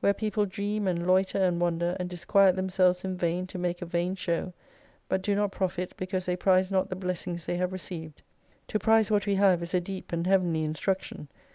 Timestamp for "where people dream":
0.00-0.86